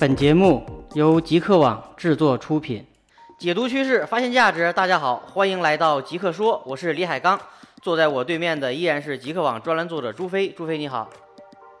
[0.00, 2.86] 本节目由极客网制作出品，
[3.36, 4.72] 解读趋势，发现价值。
[4.72, 7.38] 大家好，欢迎来到极客说，我是李海刚。
[7.82, 10.50] 坐在我对面的依然是极客网专栏作者朱飞。
[10.50, 11.10] 朱飞你好，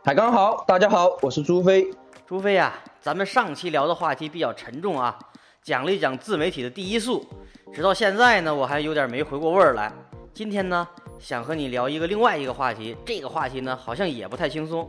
[0.04, 1.86] 海刚好，大家好，我是朱飞。
[2.26, 5.16] 朱飞呀，咱们上期聊的话题比较沉重啊，
[5.62, 7.24] 讲了一讲自媒体的第一速，
[7.72, 9.92] 直到现在呢，我还有点没回过味儿来。
[10.34, 10.88] 今天呢，
[11.20, 14.88] 想和你聊一个另外一个话题，这个话题呢，好像也不太轻松。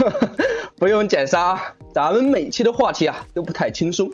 [0.76, 1.58] 不用减杀，
[1.96, 4.12] 咱们每期的话题啊都不太轻松，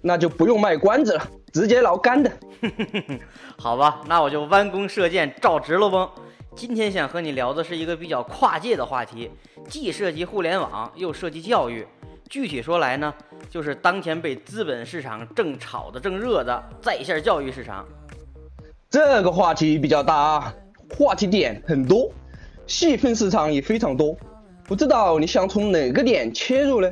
[0.00, 2.30] 那就不用卖关子了，直接捞干的。
[3.58, 6.08] 好吧，那我就弯弓射箭，照直了崩。
[6.54, 9.28] 今天想和你聊的是一个比较跨界的话题，
[9.68, 11.84] 既涉及互联网，又涉及教育。
[12.30, 13.12] 具体说来呢，
[13.50, 17.84] 就是当前被资本市场正炒的正热的在线教育市场。
[18.88, 20.54] 这个话题比较大啊，
[20.96, 22.12] 话题点很多，
[22.68, 24.16] 细分市场也非常多。
[24.62, 26.88] 不知道你想从哪个点切入呢？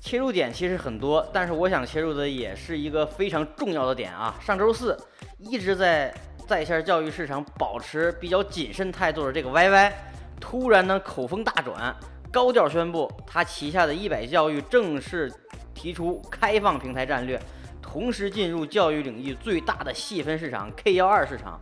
[0.00, 4.34] 切入点其实很多，但是我想切入的也是一个非常重要的点啊。
[4.40, 4.96] 上周四
[5.38, 6.14] 一直在
[6.46, 9.92] 在线教育市场保持比较谨慎态度的这个 YY，
[10.40, 11.94] 突然呢口风大转，
[12.32, 15.30] 高调宣布他旗下的一百教育正式
[15.74, 17.38] 提出开放平台战略，
[17.82, 21.60] 同时进入教育领域最大的细分市场 K 幺二市场。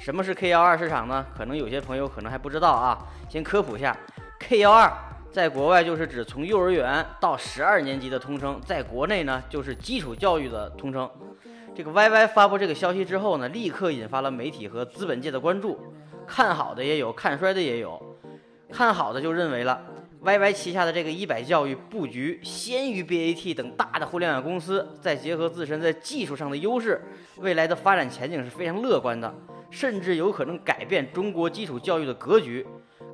[0.00, 1.24] 什么是 K 幺二市场呢？
[1.36, 2.98] 可能有些朋友可能还不知道啊，
[3.28, 3.96] 先科普一下。
[4.40, 4.92] K 幺二
[5.34, 11.10] 在国外就是指从幼儿园到十二年级的通称，在国内呢就是基础教育的通称。
[11.74, 15.76] 这个 YY 发布这个消息之后呢，立刻引发了媒体和资本界的关注，
[16.24, 18.00] 看好的也有，看衰的也有。
[18.70, 19.82] 看好的就认为了
[20.22, 27.02] ，YY 旗下的这个一百教育布局先于 BAT 等大的互联网公司，再结合自身在技术上的优势，
[27.38, 29.34] 未来的发展前景是非常乐观的，
[29.68, 32.64] 甚至有可能改变中国基础教育的格局。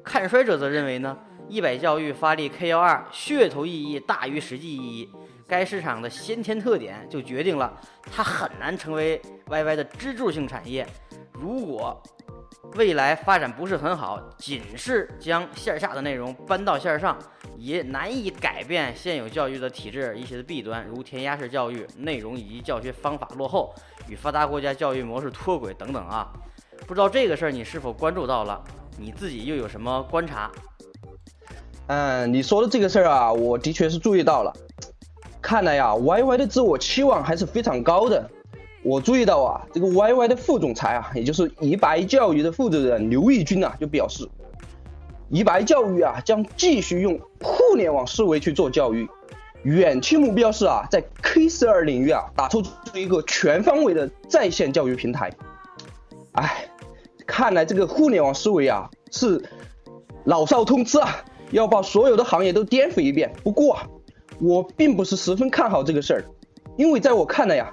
[0.04, 1.16] 看衰者则认为呢，
[1.50, 5.10] 一百教育发力 K 幺二，噱头意义大于实际意义。
[5.48, 10.86] 该市场的先天特点就决定了它很难成为 YY 的支柱性产业。
[11.32, 12.00] 如果
[12.76, 17.18] 未来发展不是很好，仅是将线下的内容搬到线上，
[17.56, 23.74] 也难以改变现有教育的体制一些的弊端，如填鸭式教育、内容以及教学方法落后、
[24.08, 26.32] 与发达国家教育模式脱轨等等啊。
[26.86, 28.62] 不知道这个事儿你是否关注到了？
[28.96, 30.48] 你自己又有什么观察？
[31.92, 34.54] 嗯，你说的这个事儿啊，我的确是注意到了。
[35.42, 38.30] 看来呀，YY 的自我期望还是非常高的。
[38.84, 44.24] 我注意到啊，这个 YY 的副总裁啊，也就是宜白教育的负责人刘义军啊，就表示，
[45.30, 49.08] 宜白教育啊将继续用互联网思维去做教育，
[49.64, 55.28] 远期目标是啊，在 K 十二领域啊，打造出一个全方位的在线教育平台。
[56.34, 56.66] 哎。
[57.26, 59.40] 看来这个互联网思维啊是
[60.24, 63.32] 老少通吃啊，要把所有的行业都颠覆一遍。
[63.42, 63.86] 不过啊，
[64.40, 66.24] 我并不是十分看好这个事儿，
[66.76, 67.72] 因为在我看来呀，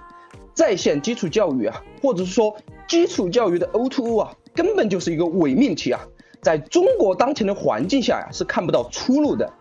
[0.54, 2.56] 在线基础教育啊，或者是说
[2.88, 6.02] 基础教育的 O2O 啊，根本就是一个伪命题啊，
[6.42, 9.52] 在中国当前的环境下呀，是看不到出路的。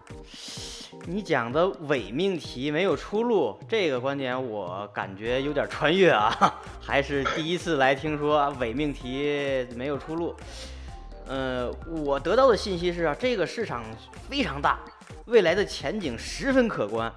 [1.09, 10.35] 你讲的伪命题没有出路，这个观点我感觉有点穿越啊， 还是第一次来听说伪命题没有出路。
[11.27, 13.85] 呃，我得到的信息是啊，这个市场
[14.29, 14.79] 非常大，
[15.27, 17.13] 未来的前景十分可观。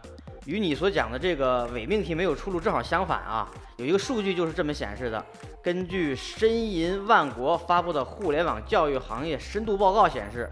[0.45, 5.23] 与你所讲的这个伪命题没有出路正好相反啊，有一个数据就是这么显示的。
[5.61, 10.49] 根据申银万国发布的互联网教育行业深度报告显示。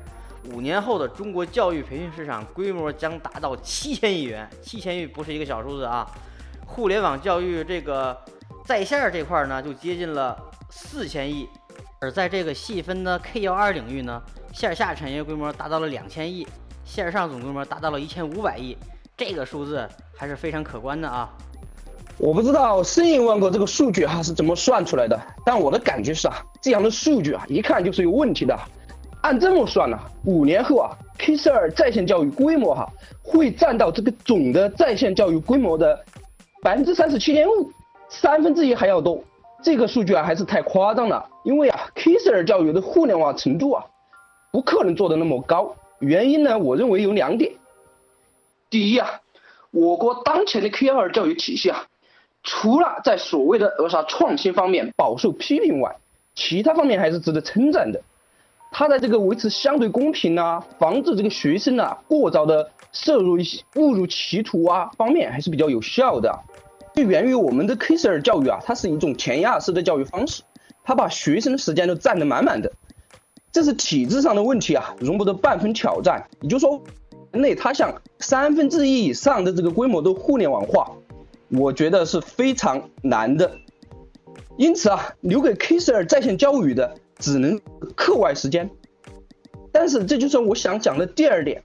[0.54, 6.10] 五年后的中国教育培训市场规模将达到七千亿元，七千亿不是一个小数字啊！
[6.66, 8.18] 互联网教育这个
[8.64, 10.38] 在线这块呢，就接近了
[10.70, 11.50] 四千亿，
[12.00, 14.22] 而在这个细分的 K 幺二领域呢，
[14.54, 16.48] 线下产业规模达到了两千亿，
[16.86, 18.78] 线上总规模达到了一千五百亿，
[19.16, 21.34] 这个数字还是非常可观的啊！
[22.20, 28.58] 我不知道申银万国这个数据哈是怎么算出来的，但我的感觉是啊，这样的数据啊，一看就是有问题的。
[29.22, 32.88] 按这么算呢，五年后啊，K 十二在线教育规模哈
[33.24, 36.00] 会占到这个总的在线教育规模的
[36.62, 37.72] 百分之三十七点五，
[38.10, 39.22] 三分之一还要多。
[39.64, 43.84] 这个数据啊还是太夸张了，因为啊 K 十二教育的互联网程度啊
[44.52, 45.76] 不可能做的那么高。
[46.00, 47.54] 原因呢，我认为有两点。
[48.70, 49.22] 第一啊，
[49.72, 51.88] 我国当前的 K 二教育体系啊，
[52.44, 55.96] 除了在所谓的扼杀创新方面饱受批评外，
[56.36, 58.02] 其他方面还是值得称赞的。
[58.72, 66.38] 它在这个维持相对公平啊，防止这个学生啊过早的摄入一些误入歧途啊方面还是比较有效的。
[66.98, 70.42] 就源于我们的 K 十二教育啊，它是一种填鸭式的教育方式，
[70.84, 72.72] 它把学生的时间都占得满满的，
[73.52, 76.26] 这是体制上的问题啊，容不得半分挑战。
[76.42, 76.82] 也就是说，
[77.32, 80.92] 内它向三分之一以上的这个规模都互联网化，
[81.50, 83.52] 我觉得是非常难的。
[84.58, 87.62] 因此啊，留给 K 十二在线教育的只能
[87.96, 88.68] 课外时间。
[89.72, 91.62] 但是这就是我想讲的第二点，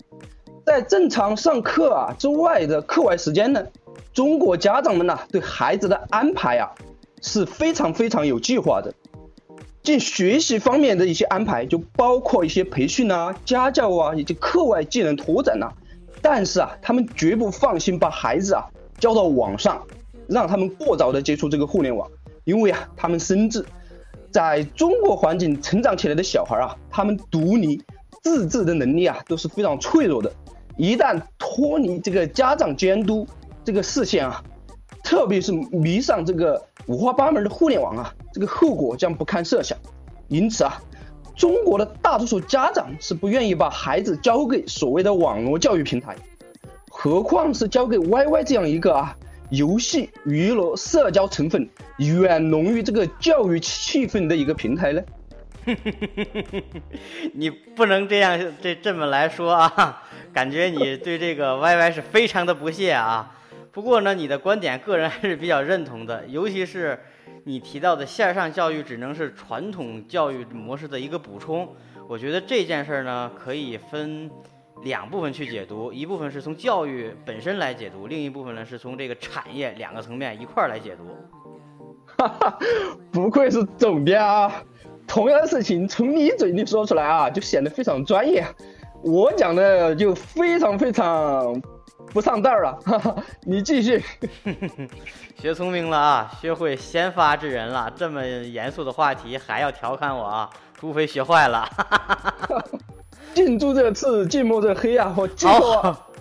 [0.67, 3.65] 在正常上课啊之外的课外时间呢，
[4.13, 6.71] 中国家长们呢对孩子的安排啊
[7.23, 8.93] 是非常非常有计划的。
[9.83, 15.73] 进学习方面的一些安排，就包括一些培训啊、家教啊，以及课外技能拓展呐。
[16.21, 18.69] 但是啊，他们绝不放心把孩子啊
[19.01, 19.85] 交到网上，
[20.29, 22.09] 让他们过早的接触这个互联网，
[22.45, 23.67] 因为啊，他们深知，
[24.31, 27.83] 在中国环境成长起来的小孩啊，他们独立
[28.23, 30.33] 自制的能力啊都是非常脆弱的，
[30.77, 33.27] 一旦脱离这个家长监督
[33.65, 34.43] 这个视线啊。
[35.05, 39.77] 特别是迷上这个五花八门的互联网啊，这个后果将不堪设想。
[40.29, 40.81] 因此啊，
[41.35, 46.17] 中国的大多数家长是不愿意把孩子交给所谓的网络教育平台，
[46.89, 49.15] 何况是交给 YY 这样一个啊
[49.51, 51.69] 游戏、娱乐、社交成分
[51.99, 55.03] 远浓于这个教育气氛的一个平台呢？
[57.35, 63.39] 你不能这样这这么来说啊，感觉你对这个 YY 是非常的不屑啊。
[63.73, 66.99] 不过呢，你的观点个人还是比较认同的，尤其是
[67.45, 71.67] 你提到的线上教育只能是传统教育模式的一个补充。
[72.07, 74.31] 我觉得这件事儿呢，可以分
[74.83, 81.05] 两部分去解读，一部分是从教育本身来解读，另一部分呢是从这个产业两个层面一块儿来解读。
[82.19, 82.59] 哈哈，
[83.11, 84.63] 不愧是总编啊！
[85.07, 88.45] 同样的事情从你嘴里说出来啊，就显得非常专业。
[89.03, 91.59] 我讲的就非常非常。
[92.13, 94.05] 不上道了，哈哈，你继续，
[95.41, 97.91] 学聪明了啊，学会先发制人了。
[97.97, 100.51] 这么严肃的话题还要调侃我啊？
[100.79, 101.67] 除非学坏了。
[103.33, 105.15] 近朱者赤，近墨者黑啊！
[105.17, 105.53] 我记住。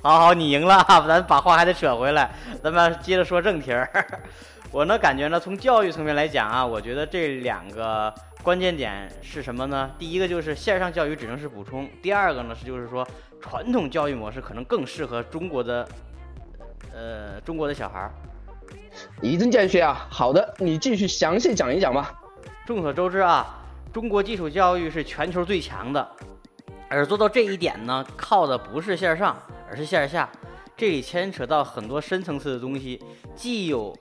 [0.02, 1.06] 好好，你赢了啊！
[1.06, 2.32] 咱把话还得扯回来，
[2.64, 3.90] 咱们接着说正题儿。
[4.72, 9.92] 我呢，感觉呢，从教育层面来讲啊，我觉得这两个关键点是什么呢？
[10.00, 13.06] 第一个就是线上教育只能是补充，第二个呢是就是说。
[13.42, 15.88] 传统教育模式可能更适合中国的，
[16.94, 18.12] 呃，中国的小孩儿。
[19.22, 20.08] 一针见血啊！
[20.10, 22.14] 好的，你继续详细讲一讲吧。
[22.66, 23.60] 众所周知啊，
[23.92, 26.08] 中国基础教育是全球最强的，
[26.90, 29.36] 而做到这一点呢，靠的不是线上，
[29.70, 30.30] 而是线下。
[30.78, 33.02] 这里牵扯到很多深层次的东西，
[33.36, 33.96] 既有。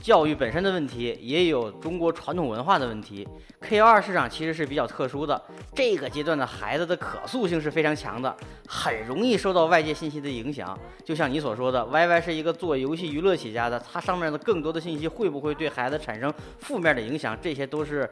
[0.00, 3.26] 教育本身的问题，也有中国传统文化的问题。
[3.60, 5.40] K 幺二市场其实是比较特殊的，
[5.74, 8.34] 这个阶段的孩子的可塑性是非常强的，
[8.68, 10.78] 很容易受到外界信息的影响。
[11.04, 17.36] 就像你所说的，YY 是一个做游戏娱乐起家的，它上面的更多的信息会不会对孩子产生负面的影响？
[17.40, 18.08] 这些都是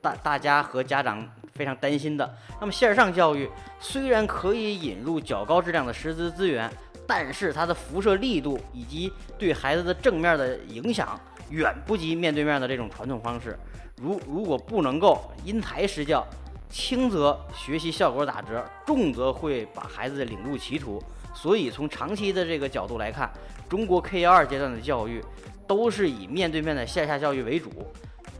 [0.00, 1.24] 大大家和家长
[1.54, 2.34] 非常担心的。
[2.60, 3.48] 那么线上教育
[3.78, 6.68] 虽然可以引入较高质量的师资资源。
[7.06, 11.18] 但是它的辐射力度以及对孩子的正面的影响，
[11.50, 13.58] 远不及面对面的这种传统方式。
[13.96, 16.26] 如如果不能够因材施教，
[16.68, 21.02] 轻则学习效果打折，重则会把孩子领入歧途。
[21.34, 23.30] 所以从长期的这个角度来看，
[23.68, 25.22] 中国 K 幺二阶段的教育
[25.66, 27.70] 都是以面对面的线下教育为主，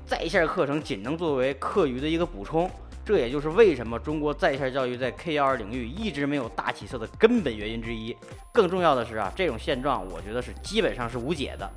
[0.06, 2.70] 在线课程仅能作为课余的一个补充。
[3.06, 8.17] 这也就是为什么中国在线教育在 K 幺二领域一直没有大起色的根本原因之一。
[8.53, 11.70] 更重要的是啊，这种现状我觉得是基本上是无解的。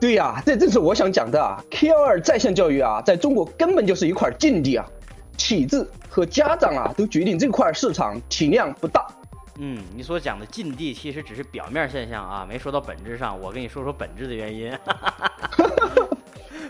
[0.00, 1.62] 对呀，这正是我想讲的啊。
[1.70, 4.86] K 幺二在线教育啊，在中国根本就是一块禁地啊，
[5.36, 9.06] 体制和家长啊都决定这块市场体量不大。
[9.58, 13.38] 嗯，你所讲的禁地其实只是表面现象啊，没说到本质上。
[13.38, 14.72] 我跟你说说本质的原因。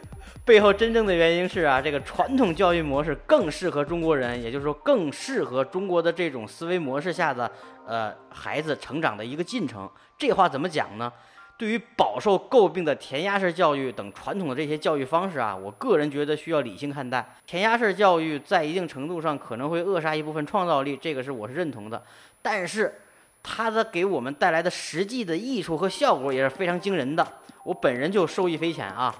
[0.44, 7.50] 背后真正的原因是啊，这个传统教育模式更适合中国人，也就是说更适合中国的这种思维模式下的
[7.86, 9.88] 呃孩子成长的一个进程。
[10.16, 11.12] 这话怎么讲呢？
[11.58, 17.34] 对于饱受诟病的填鸭式教育等传统的这些教育方式啊，我个人觉得需要理性看待。
[17.46, 22.00] 填鸭式教育在一定程度上可能会扼杀一部分创造力，这个是我是认同的。
[22.40, 23.00] 但是
[23.42, 27.26] 它的给我们带来的实际的益处和效果也是非常惊人的，
[27.64, 29.12] 我本人就受益匪浅啊。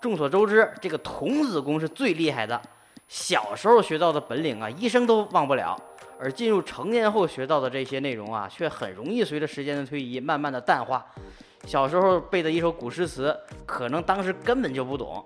[0.00, 2.60] 众所周知，这个童子功是最厉害的。
[3.06, 5.76] 小时候学到的本领啊，一生都忘不了；
[6.18, 11.04] 而进入成年后学到的这些内容啊，却很容易随着时间的推移，慢慢的淡化。
[11.66, 15.22] 小时候背的一首古诗词，可能当时根本就不懂，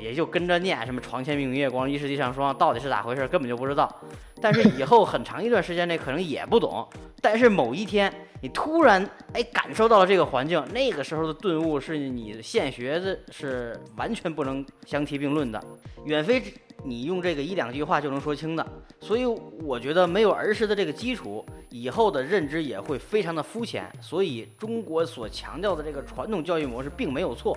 [0.00, 3.92] 也就跟着念什么“床前明月光，疑是地上霜”，到底是咋回事，根本就不知道。
[4.40, 6.86] 但是以后很长一段时间内可能也不懂。
[7.20, 15.62] 但是某一天，你突然哎感受到了这个环境，那个时候的顿悟是你现学的是完全不能相提并论的，
[16.04, 16.42] 远非
[16.84, 18.66] 你用这个一两句话就能说清的。
[19.00, 23.90] 所以我觉得没有儿时的这个基础，以后的认知也会非常的肤浅。
[24.00, 27.56] 所以中国所强调的这个传统教育模式并没有错。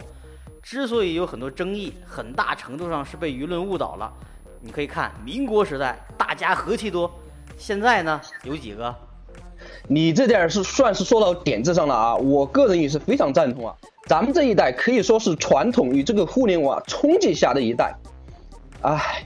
[0.61, 4.11] 之所以有很多争议，很大程度上是被舆论误导了。
[4.61, 7.09] 你可以看民国时代大家和气多，
[7.57, 8.93] 现在呢有几个？
[9.91, 12.15] 你这点是算是说到点子上了啊！
[12.15, 13.75] 我个人也是非常赞同啊。
[14.05, 17.95] 咱们这一代可以说是传统与这个互联网冲击下的一代。
[18.81, 19.23] 唉，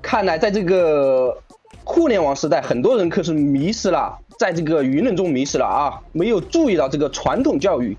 [0.00, 1.36] 看来在这个
[1.82, 7.98] 互联网时代，很多人可是迷失了，在这个舆论中迷失了啊，没有注意到这个传统教育、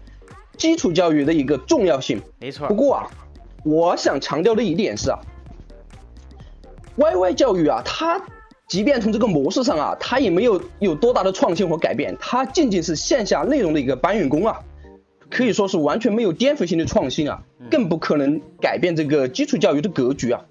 [0.55, 2.21] 基础教育的一个重要性。
[2.39, 2.69] 没错。
[2.69, 3.11] 不过啊，
[3.65, 5.19] 我想强调的一点是啊
[6.97, 8.21] ，YY 教育啊，它。
[8.67, 14.59] 即便从这个模式上啊，它也没有有多大的创新和改变，它仅仅是线下内容的一个搬运工啊，
[15.29, 20.43] 可以说是完全没有颠覆性的创新啊，更不可能改变这个基础教育的格局啊。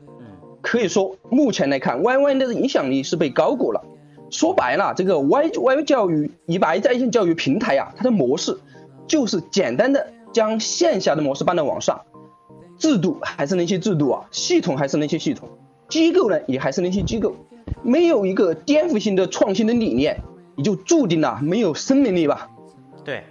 [0.63, 3.85] 可以说目前来看，YY 的影响力是被高估了。
[4.31, 8.59] 说白了，这个 YY 教育一百在线教育平台啊，它的模式
[9.07, 12.01] 就是简单的将线下的模式搬到网上，
[12.79, 15.51] 制度还是那些制度啊，系统还是那些系统，
[15.89, 17.37] 机构呢也还是那些机构。
[17.83, 20.23] 没有一个颠覆性的创新的理念，
[20.57, 22.49] 你就注定了没有生命力吧？
[23.05, 23.25] 对，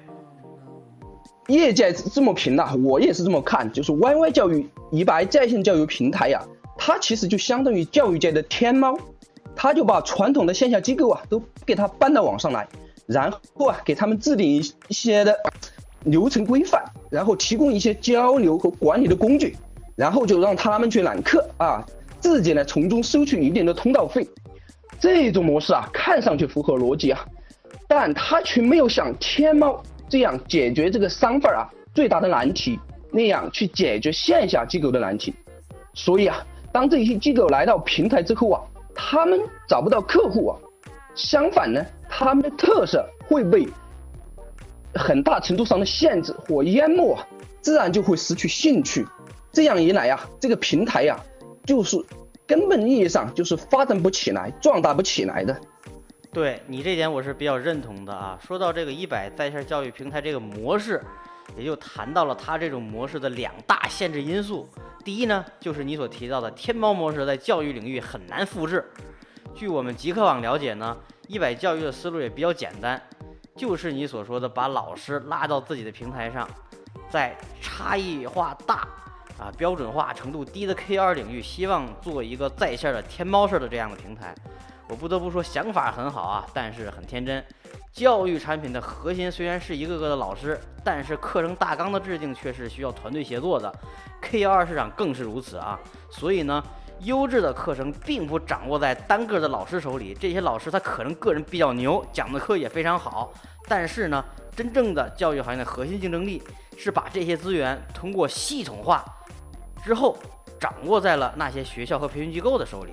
[1.48, 3.72] 业界这么评的，我也是这么看。
[3.72, 6.42] 就是 YY 教育一白在线教育平台呀，
[6.78, 8.98] 它其实就相当于教育界的天猫，
[9.56, 12.68] 它就把传统的线下机构啊都给它搬到网上来，
[13.06, 15.38] 然后啊给他们制定一一些的
[16.04, 19.56] 流程规范，然后提供一些交流和管理的工具，
[19.96, 21.86] 然后就让他们去揽客啊，
[22.26, 24.28] 自己呢从中收取一定的通道费。
[25.00, 27.24] 这种模式啊，看上去符合逻辑啊，
[27.88, 29.80] 但他却没有像天猫
[30.10, 32.80] 这样解决这个商贩啊最大的难题
[33.12, 35.36] 那样去解决线下机构的难题。
[35.94, 38.60] 所以啊，当这些机构来到平台之后啊，
[38.96, 40.58] 他们找不到客户啊，
[41.14, 43.68] 相反呢，他们的特色会被
[44.96, 47.28] 很大程度上的限制或淹没啊，
[47.62, 49.06] 自然就会失去兴趣。
[49.52, 51.18] 这样一来呀，这个平台呀，
[51.66, 51.98] 就是。
[52.48, 55.60] 根本意义上就是发展不起来、壮大不起来的。
[56.32, 58.40] 对你这点我是比较认同的啊。
[58.40, 61.04] 说到这个一百在线教育平台这个模式，
[61.58, 64.70] 也就谈到了它这种模式的两大限制因素。
[65.04, 68.86] 第一呢，就是你所提到的天猫模式在教育领域很难复制。
[69.56, 70.96] 据我们极客网了解呢，
[71.28, 73.02] 一百教育的思路也比较简单，
[73.56, 76.48] 就是你所说的把老师拉到自己的平台上，
[77.10, 78.88] 在差异化大。
[79.38, 84.34] 啊，标准化程度低的 K 二领域，希望做一个在线的天猫式的这样的平台。
[84.88, 87.44] 我不得不说，想法很好啊，但是很天真。
[87.92, 93.74] 教育产品的核心虽然是一个个的老师，但是课程大纲的制定却是需要团队协作的。
[94.22, 95.80] K 幺二市场更是如此啊。
[96.12, 96.64] 所以呢，
[97.00, 100.14] 优质的课程并不掌握在单个的老师手里。
[100.14, 103.34] 这些老师他可能个人比较牛，讲的课也非常好，
[103.68, 104.24] 但是呢，
[104.56, 106.44] 真正的教育行业的核心竞争力
[106.78, 109.04] 是把这些资源通过系统化。
[109.86, 110.18] 之后
[110.60, 112.92] 掌握在了那些学校和培训机构的手里。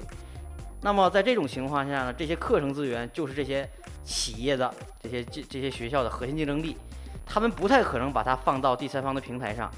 [0.83, 3.67] 那么在这种情况下呢，这些课程资源就是这些
[4.05, 6.77] 企业的这些这这些学校的核心竞争力。
[7.25, 9.71] 他们不太可能把它放到第三方的平台上，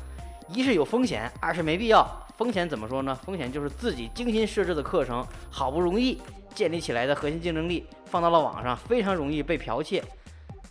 [0.49, 2.05] 一是有风险，二是没必要。
[2.37, 3.15] 风险怎么说呢？
[3.25, 6.21] 风险就是自己精心设置的课程，好不容易
[6.53, 10.03] 建立起来的核心竞争力放到了网上，非常容易被剽窃。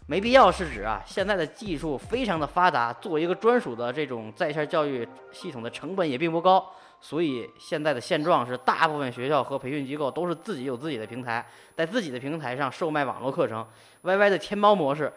[0.05, 11.45] 没必要是指啊，现在的技术非常的发达，做一个专属的这种在线教育系统的成本也并不高，所以现在的现状是，大部分学校和培训机构都是自己有自己的平台，
[11.75, 13.65] 在自己的平台上售卖网络课程。
[14.03, 15.12] YY 的天猫模式，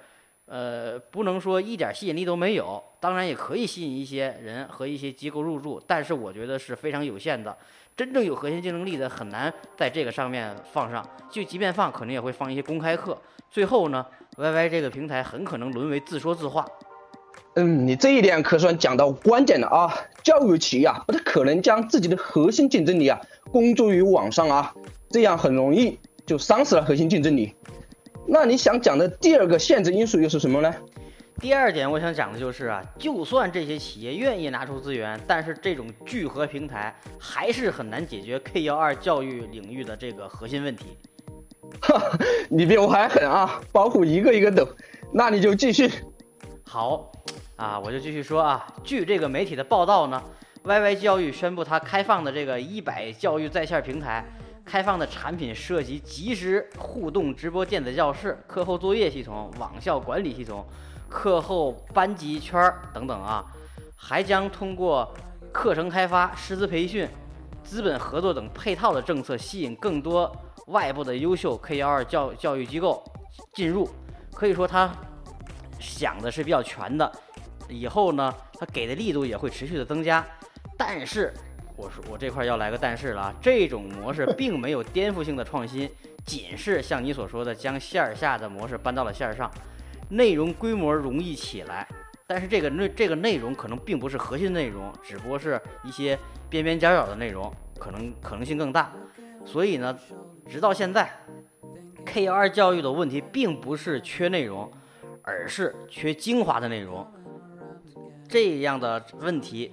[0.46, 7.56] 呃，不能说一点吸引力都没有，当然也可以吸引一些人和一些机构入驻，但是我觉得是非常有限的。
[7.96, 13.18] 真正有核心竞争力的很难在这个上面放上，就即便放，可能也会放一些公开课。
[13.48, 14.04] 最后呢
[14.36, 16.66] ，YY 这个平台很可能沦为自说自话。
[17.54, 19.90] 嗯，你这一点可算讲到关键了啊！
[20.22, 23.18] 教育企业啊，不太可能将自己的核心竞争力啊
[23.50, 24.74] 公诸于网上啊，
[25.08, 27.54] 这样很容易就丧失了核心竞争力。
[28.26, 30.74] 那你想讲的第二个限制因素又是什么呢？
[31.40, 40.98] 第二点我想讲的就是啊，就算这些企业愿意拿出资源，但是这种聚合平台还是很难解决 K 幺二教育领域的这个核心问题。
[41.80, 42.18] 哈，
[42.48, 44.66] 你比我还狠啊，包括一个一个抖。
[45.12, 45.90] 那你就继续。
[46.64, 47.10] 好，
[47.56, 48.66] 啊，我就继续说啊。
[48.82, 50.22] 据这个媒体的报道呢
[50.64, 54.24] ，YY 教育宣布它开放的这个一百教育在线平台，
[54.64, 60.64] 开放的产品涉及即时互动直播电子教室、课后作业系统、网校管理系统。
[61.08, 62.60] 课后班级圈
[62.92, 63.44] 等等啊，
[63.94, 65.08] 还将通过
[65.52, 67.08] 课程开发、师资培训、
[67.62, 70.30] 资本合作等配套的政策，吸引更多
[70.66, 73.02] 外部的优秀 K 幺二教教育机构
[73.54, 73.88] 进入。
[74.32, 74.92] 可以说他
[75.80, 77.10] 想的是比较全的，
[77.68, 80.24] 以后呢，他给的力度也会持续的增加。
[80.76, 81.32] 但是，
[81.74, 85.90] 我说我这块要来个但是了啊，这种模式 并没有颠覆性的创新，
[86.26, 89.50] 仅是像你所说的将线下的模式搬到了线上，
[90.10, 91.88] 内容规模容易起来。
[92.26, 96.18] 但是这个内这个内容可能并不是核心内容，只不过是一些
[96.50, 98.92] 边边角角的内容，可能可能性更大。
[99.46, 99.96] 所以呢，
[100.48, 101.10] 直到现在
[102.04, 104.70] ，K 二教育的问题并不是缺内容，
[105.22, 107.06] 而是缺精华的内容。
[108.28, 109.72] 这样的问题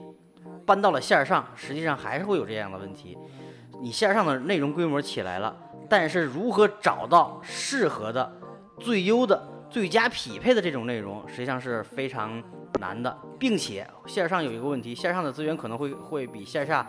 [0.66, 3.18] 搬到了线上，实际上还是会有这样的问题。
[3.82, 5.56] 你线上的内容规模起来了，
[5.90, 8.32] 但是如何找到适合的、
[8.80, 9.50] 最优的？
[9.70, 12.42] 最佳匹配的这种内容实际上是非常
[12.80, 16.88] 难的，并且线上有一个问题，线上的资源可能会会比线下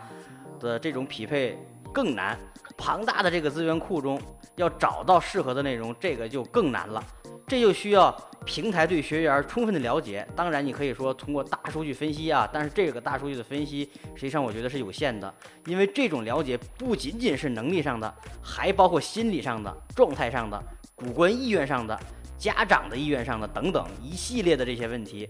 [0.59, 1.57] 的这种匹配
[1.91, 2.37] 更难。
[2.77, 4.19] 庞大的这个资源库中
[4.55, 7.03] 要找到适合的内容，这个就更难了。
[7.47, 8.11] 这就需要
[8.43, 10.27] 平台对学员充分的了解。
[10.35, 15.31] 当然，你可以说通过大数据分析啊，但是这个大数据的分析实际上我觉得是有限的，
[15.65, 20.61] 因为这种了解不仅仅是能力上的，还包括心理上的、状态上的、
[20.97, 21.99] 主观意愿上的。
[22.37, 25.27] 家长的意愿上的等等一系列的这些问题，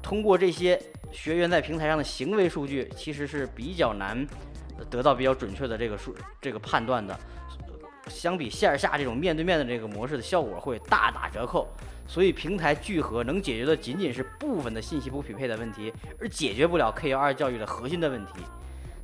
[0.00, 4.24] 通过这些学员在平台上的行为数据，其实是比较难
[4.90, 7.18] 得到比较准确的这个数这个判断的。
[8.08, 11.68] 相比线下这种面对面的这个模式的效果会大打折扣。
[12.06, 18.32] 所以平台聚合能解决的仅仅是部分的信息不匹配的问题，而解决不了 K 幺二教育的核心的问题。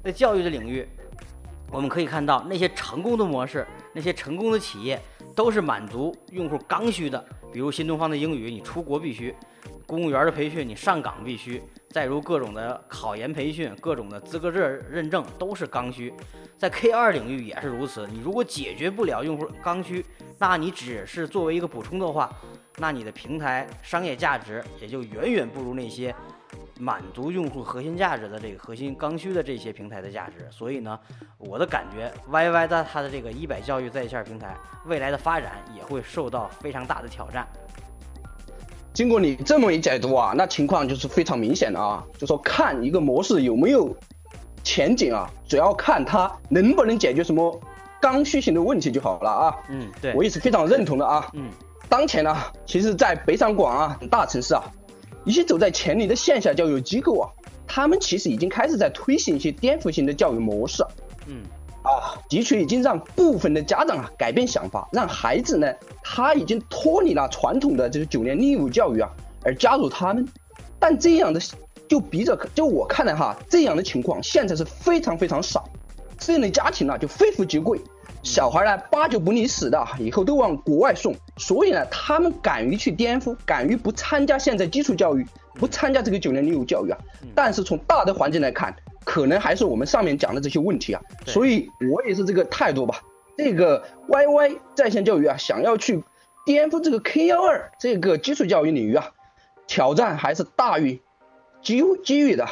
[0.03, 0.87] 在教育的领域，
[1.71, 5.01] 我们可以看到那些成功的模式，那些成功的企业。
[5.35, 9.33] 都是满足用户刚需的，比如新东方的英语，你出国必须；
[9.89, 16.13] 公务员的培训，你上岗必须；再如各种的考研培训，各种的资格证认证都是刚需。
[16.59, 20.05] 在 K 二领域也是如此，你如果解决不了用户刚需，
[20.39, 22.31] 那你只是作为一个补充的话，
[22.77, 26.15] 那你的平台商业价值也就远远不如那些。
[26.81, 30.99] 满足用户核心价值的这个核心刚需的这些平台的价值，所以呢，
[31.37, 37.47] 我的感觉，YY 的它的这个一百教育在线平台未来的发展也会受到非常大的挑战。
[38.99, 43.95] 经过你这么一解读啊，那情况就是非常明显的啊，就说看一个模式有没有
[44.65, 47.61] 前景啊，主要看它能不能解决什么
[48.01, 49.57] 刚需型的问题就好了啊。
[49.71, 51.31] 嗯，对，我也是非常认同的啊。
[51.35, 51.49] 嗯，
[51.89, 54.65] 当前呢，其实，在北上广啊大城市啊。
[55.25, 57.31] 一些走在前列的线下教育机构啊，
[57.69, 60.85] 他们其实已经开始在推行一些颠覆性的教育模式。
[61.27, 61.45] 嗯，
[61.89, 65.73] 啊，的确已经让部分的家长啊改变想法，让孩子呢
[66.03, 69.11] 他已经脱离了传统的这个九年义务教育啊，
[69.43, 70.27] 而加入他们。
[70.79, 71.41] 但这样的
[71.89, 75.69] 就比着就我看来哈，这样的情况现在是非常非常少，
[76.19, 77.81] 这样的家庭呢就非富即贵。
[78.23, 86.99] 小孩呢，八九不离十的，以后都往国外送，所以呢，他们敢于去颠覆，敢于不参加现在基础教育，不参加这个九年义务教育啊。
[87.35, 88.75] 但是从大的环境来看，
[89.09, 91.01] 可能还是我们上面讲的这些问题啊。
[91.27, 93.03] 所以我也是这个态度吧。
[93.39, 96.05] 这个 YY 在线教育啊，想要去
[96.45, 99.15] 颠覆这个 K 幺二这个基础教育领域啊，
[99.67, 101.01] 挑战还是大于
[101.63, 102.47] 机机遇的。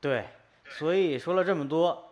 [0.00, 0.24] 对，
[0.64, 2.04] 所以说了这么多。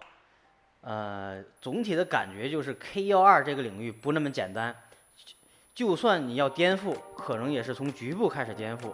[0.87, 4.77] 呃，总体的感觉就是 K 幺二这个领域不那么简单，
[5.75, 8.93] 就算你要颠覆，可能也是从局部开始颠覆，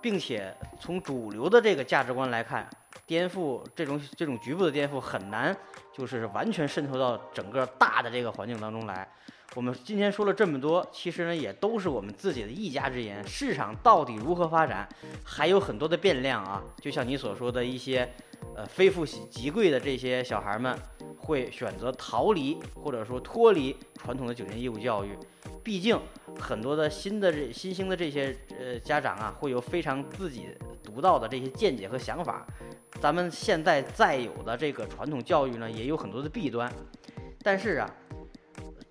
[0.00, 2.68] 并且从主流的这个价值观来看，
[3.12, 5.54] 颠覆这种这种局部的颠覆很难，
[5.92, 9.06] 就是完全渗透到整个大的这个环境当中来。
[9.54, 13.22] 我们今天说了这么多，其实呢也都是我们自己的一家之言。
[13.28, 14.88] 市场到底如何发展，
[15.22, 16.64] 还有很多的变量啊。
[16.80, 18.10] 就像你所说的一些，
[18.56, 20.74] 呃，非富即贵的这些小孩们，
[21.18, 25.14] 会选择逃离或者说脱离传统的九年义务教育。
[25.62, 26.00] 毕竟
[26.40, 30.48] 很多的新的这新兴的这些呃家长啊，会有非常自己
[30.92, 32.46] 独到的这些见解和想法。
[33.00, 36.72] 咱们现在在有的这个传统教育呢，也有很多的弊端，
[37.42, 37.90] 但是啊。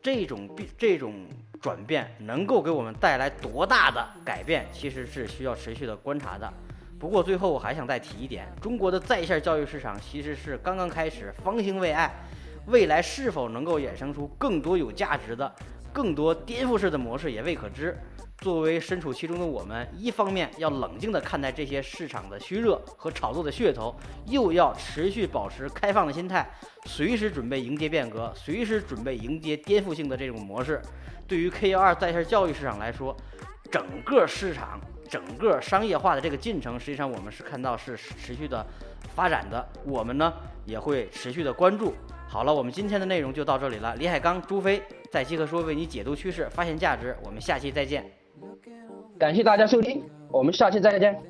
[0.04, 1.14] 这种变这种
[1.62, 6.52] 转变能够给我们带来多大的改变，其实是需要持续的观察的。
[7.00, 12.12] 不过最后我还想再提一点，中国的在线教育市场其实是刚刚开始，方兴未艾，
[12.66, 15.54] 未来是否能够衍生出更多有价值的、
[15.94, 17.96] 更多颠覆式的模式也未可知。
[18.42, 26.50] 作为身处其中的我们，一方面要冷静地看待这些市场的虚热和炒作的噱头，又要持续保持开放的心态，
[26.86, 30.82] 随时准备迎接变革，随时准备迎接颠覆性的这种模式。
[31.28, 33.16] 对于 K 幺二在线教育市场来说，
[33.72, 38.66] 整个市场整个商业化的这个进程，实际上我们是看到是持续的
[39.14, 40.34] 发展的，我们呢
[40.66, 41.94] 也会持续的关注。
[42.28, 43.96] 好了，我们今天的内容就到这里了。
[43.98, 47.16] 李海刚、朱飞在极客说为你解读趋势，发现价值。
[47.24, 48.21] 我们下期再见。
[49.18, 51.22] 感谢大家收听，我们下期再见。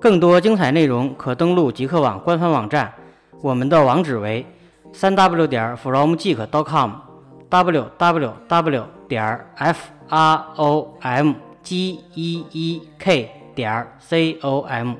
[0.00, 2.92] 更多精彩内容可登录极客网官方网站，
[3.40, 4.44] 我们的网址为
[4.92, 13.86] 三 w 点 fromgeek.com，w w w 点 f r o m g e e k 点
[13.98, 14.94] c o m。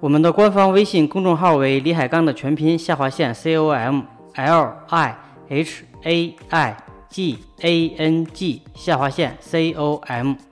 [0.00, 4.00] 我们的官方微信公众号为李海刚的全拼下划线 c o m
[4.34, 5.16] l i
[5.50, 6.76] h a i
[7.10, 10.49] g a n g 下划线 c o m。